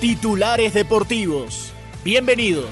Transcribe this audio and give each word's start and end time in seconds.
Titulares 0.00 0.72
Deportivos. 0.72 1.74
Bienvenidos. 2.02 2.70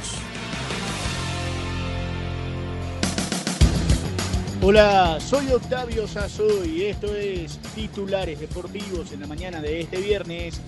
Hola, 4.63 5.19
soy 5.21 5.53
Octavio 5.53 6.09
Sazo 6.09 6.65
y 6.65 6.85
esto 6.85 7.15
es 7.15 7.59
Titulares 7.75 8.41
Deportivos 8.41 9.13
en 9.13 9.21
la 9.21 9.27
mañana 9.27 9.61
de 9.61 9.83
este 9.83 9.99
viernes 9.99 10.59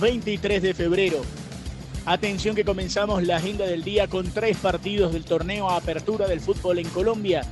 23 0.00 0.60
de 0.60 0.74
febrero. 0.74 1.22
Atención 2.06 2.56
que 2.56 2.64
comenzamos 2.64 3.22
la 3.22 3.36
agenda 3.36 3.64
del 3.64 3.84
día 3.84 4.08
con 4.08 4.32
tres 4.32 4.56
partidos 4.56 5.12
del 5.12 5.24
torneo 5.24 5.70
a 5.70 5.76
apertura 5.76 6.26
del 6.26 6.40
fútbol 6.40 6.80
en 6.80 6.88
Colombia. 6.88 7.42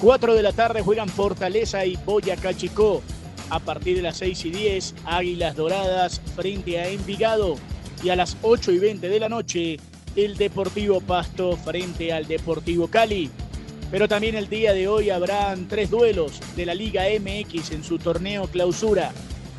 4 0.00 0.34
de 0.34 0.42
la 0.42 0.52
tarde 0.52 0.82
juegan 0.82 1.08
Fortaleza 1.08 1.86
y 1.86 1.94
Boyacá 2.04 2.52
Chicó. 2.52 3.00
A 3.48 3.60
partir 3.60 3.94
de 3.94 4.02
las 4.02 4.16
6 4.16 4.46
y 4.46 4.50
10, 4.50 4.94
Águilas 5.04 5.54
Doradas 5.54 6.20
frente 6.34 6.80
a 6.80 6.88
Envigado. 6.88 7.58
Y 8.02 8.10
a 8.10 8.16
las 8.16 8.36
8 8.42 8.72
y 8.72 8.78
20 8.78 9.08
de 9.08 9.20
la 9.20 9.28
noche, 9.28 9.78
el 10.16 10.36
Deportivo 10.36 11.00
Pasto 11.00 11.56
frente 11.56 12.12
al 12.12 12.26
Deportivo 12.26 12.88
Cali. 12.88 13.30
Pero 13.90 14.08
también 14.08 14.34
el 14.34 14.48
día 14.48 14.72
de 14.72 14.88
hoy 14.88 15.10
habrán 15.10 15.68
tres 15.68 15.90
duelos 15.90 16.40
de 16.56 16.66
la 16.66 16.74
Liga 16.74 17.04
MX 17.04 17.72
en 17.72 17.84
su 17.84 17.98
torneo 17.98 18.46
clausura. 18.48 19.12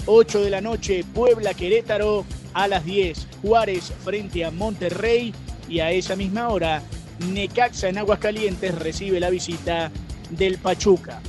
8 0.05 0.41
de 0.41 0.49
la 0.49 0.59
noche, 0.59 1.05
Puebla 1.13 1.53
Querétaro. 1.53 2.25
A 2.53 2.67
las 2.67 2.85
10, 2.85 3.27
Juárez 3.41 3.91
frente 4.03 4.43
a 4.45 4.51
Monterrey. 4.51 5.33
Y 5.69 5.79
a 5.79 5.91
esa 5.91 6.15
misma 6.15 6.49
hora, 6.49 6.83
Necaxa 7.31 7.89
en 7.89 7.97
Aguascalientes 7.97 8.75
recibe 8.75 9.19
la 9.19 9.29
visita 9.29 9.91
del 10.29 10.57
Pachuca. 10.57 11.21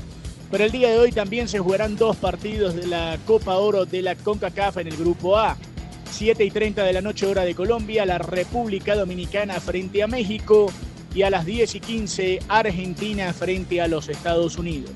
Pero 0.50 0.64
el 0.64 0.72
día 0.72 0.90
de 0.90 0.98
hoy 0.98 1.12
también 1.12 1.48
se 1.48 1.58
jugarán 1.58 1.96
dos 1.96 2.16
partidos 2.16 2.74
de 2.74 2.86
la 2.86 3.18
Copa 3.26 3.56
Oro 3.56 3.86
de 3.86 4.02
la 4.02 4.14
CONCACAF 4.16 4.78
en 4.78 4.88
el 4.88 4.96
Grupo 4.96 5.36
A. 5.36 5.56
7 6.14 6.44
y 6.44 6.50
30 6.52 6.84
de 6.84 6.92
la 6.92 7.00
noche 7.00 7.26
hora 7.26 7.44
de 7.44 7.56
Colombia, 7.56 8.06
la 8.06 8.18
República 8.18 8.94
Dominicana 8.94 9.58
frente 9.58 10.00
a 10.00 10.06
México 10.06 10.72
y 11.12 11.22
a 11.22 11.30
las 11.30 11.44
10 11.44 11.74
y 11.74 11.80
15 11.80 12.38
Argentina 12.46 13.32
frente 13.32 13.80
a 13.80 13.88
los 13.88 14.08
Estados 14.08 14.56
Unidos. 14.56 14.92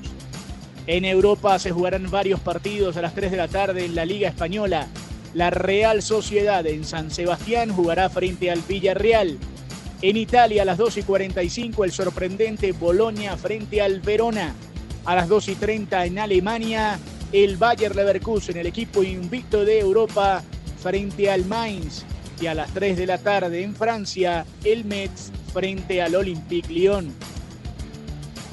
En 0.87 1.03
Europa 1.03 1.59
se 1.59 1.71
jugarán 1.71 2.09
varios 2.09 2.39
partidos 2.39 2.95
a 2.95 3.01
las 3.01 3.15
3 3.15 3.31
de 3.31 3.37
la 3.37 3.49
tarde 3.49 3.83
en 3.83 3.95
la 3.95 4.05
Liga 4.05 4.29
Española. 4.29 4.87
La 5.33 5.49
Real 5.49 6.01
Sociedad 6.01 6.65
en 6.65 6.85
San 6.85 7.11
Sebastián 7.11 7.73
jugará 7.73 8.09
frente 8.09 8.49
al 8.49 8.61
Villarreal. 8.65 9.37
En 10.01 10.15
Italia 10.15 10.61
a 10.61 10.65
las 10.65 10.77
2 10.77 10.99
y 10.99 11.03
45 11.03 11.83
el 11.83 11.91
sorprendente 11.91 12.71
Bolonia 12.71 13.35
frente 13.35 13.81
al 13.81 13.99
Verona. 13.99 14.55
A 15.03 15.15
las 15.15 15.27
2 15.27 15.49
y 15.49 15.55
30 15.55 16.05
en 16.05 16.17
Alemania 16.17 16.97
el 17.33 17.57
Bayer 17.57 17.93
Leverkusen, 17.93 18.55
el 18.55 18.67
equipo 18.67 19.03
invicto 19.03 19.65
de 19.65 19.79
Europa 19.79 20.43
frente 20.81 21.29
al 21.29 21.45
Mainz. 21.45 22.05
Y 22.41 22.47
a 22.47 22.53
las 22.53 22.73
3 22.73 22.97
de 22.97 23.05
la 23.05 23.17
tarde 23.17 23.63
en 23.63 23.75
Francia 23.75 24.45
el 24.63 24.85
Metz 24.85 25.31
frente 25.53 26.01
al 26.01 26.15
Olympique 26.15 26.71
Lyon. 26.71 27.13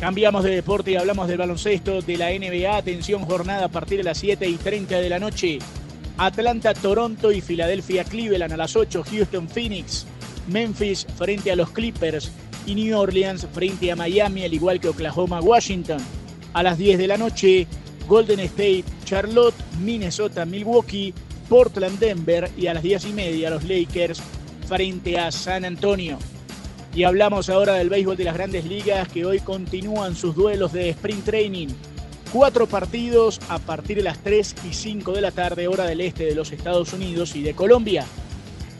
Cambiamos 0.01 0.45
de 0.45 0.55
deporte 0.55 0.91
y 0.91 0.97
hablamos 0.97 1.29
del 1.29 1.39
baloncesto 1.39 2.03
de 2.03 2.17
la 2.19 2.31
NBA. 2.31 2.77
Atención, 2.77 3.25
jornada 3.25 3.67
a 3.67 3.71
partir 3.71 3.99
de 3.99 4.05
las 4.05 4.19
7 4.19 4.47
y 4.47 4.57
30 4.57 5.01
de 5.01 5.09
la 5.09 5.19
noche. 5.19 5.59
Atlanta, 6.19 6.75
Toronto 6.75 7.33
y 7.33 7.41
Filadelfia, 7.41 8.05
Cleveland 8.05 8.53
a 8.53 8.57
las 8.57 8.77
8. 8.77 9.05
Houston, 9.11 9.49
Phoenix. 9.49 10.07
Memphis 10.49 11.07
frente 11.17 11.51
a 11.51 11.57
los 11.57 11.71
Clippers. 11.71 12.31
Y 12.67 12.75
New 12.75 12.99
Orleans 12.99 13.47
frente 13.53 13.91
a 13.91 13.97
Miami, 13.97 14.45
al 14.45 14.53
igual 14.53 14.81
que 14.81 14.89
Oklahoma, 14.89 15.41
Washington. 15.41 15.99
A 16.53 16.63
las 16.63 16.77
10 16.77 16.99
de 16.99 17.07
la 17.07 17.17
noche, 17.17 17.67
Golden 18.07 18.41
State, 18.41 18.85
Charlotte, 19.05 19.55
Minnesota, 19.81 20.45
Milwaukee, 20.45 21.15
Portland, 21.49 21.99
Denver. 21.99 22.51
Y 22.57 22.67
a 22.67 22.75
las 22.75 22.83
10 22.83 23.07
y 23.07 23.13
media, 23.13 23.51
los 23.51 23.65
Lakers 23.65 24.21
frente 24.67 25.19
a 25.19 25.31
San 25.33 25.65
Antonio. 25.65 26.19
Y 26.95 27.05
hablamos 27.05 27.51
ahora 27.51 27.75
del 27.75 27.91
béisbol 27.91 28.17
de 28.17 28.25
las 28.25 28.35
grandes 28.35 28.65
ligas 28.65 29.09
que 29.09 29.27
hoy 29.27 29.41
continúan 29.41 30.17
sus 30.17 30.35
duelos 30.35 30.73
de 30.73 30.89
sprint 30.91 31.25
training. 31.25 31.69
Cuatro 32.33 32.67
partidos 32.67 33.41
a 33.49 33.59
partir 33.59 33.99
de 33.99 34.03
las 34.03 34.19
3 34.19 34.57
y 34.69 34.73
5 34.73 35.13
de 35.13 35.21
la 35.21 35.31
tarde, 35.31 35.69
hora 35.69 35.85
del 35.85 36.01
este 36.01 36.25
de 36.25 36.35
los 36.35 36.53
Estados 36.53 36.93
Unidos 36.93 37.37
y 37.37 37.43
de 37.43 37.55
Colombia. 37.55 38.07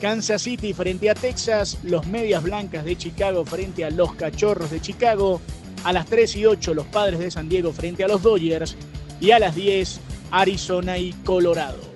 Kansas 0.01 0.43
City 0.43 0.73
frente 0.73 1.09
a 1.09 1.15
Texas, 1.15 1.79
los 1.83 2.07
Medias 2.07 2.43
Blancas 2.43 2.85
de 2.85 2.97
Chicago 2.97 3.45
frente 3.45 3.85
a 3.85 3.91
los 3.91 4.15
Cachorros 4.15 4.71
de 4.71 4.81
Chicago. 4.81 5.41
A 5.85 5.93
las 5.93 6.07
3 6.07 6.37
y 6.37 6.47
8 6.47 6.75
los 6.75 6.87
Padres 6.87 7.19
de 7.19 7.31
San 7.31 7.49
Diego 7.49 7.73
frente 7.73 8.03
a 8.03 8.09
los 8.09 8.23
Dodgers. 8.23 8.77
Y 9.21 9.31
a 9.31 9.39
las 9.39 9.55
10 9.55 10.01
Arizona 10.31 10.99
y 10.99 11.13
Colorado. 11.25 11.96